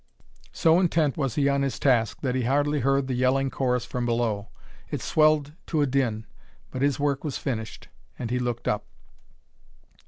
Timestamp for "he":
1.35-1.47, 2.33-2.45, 8.31-8.39